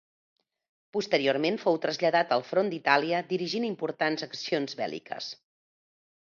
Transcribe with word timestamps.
Posteriorment 0.95 1.59
fou 1.63 1.77
traslladat 1.83 2.33
al 2.37 2.45
front 2.53 2.71
d'Itàlia 2.71 3.19
dirigint 3.35 3.69
importants 3.69 4.27
accions 4.29 4.75
bèl·liques. 4.83 5.31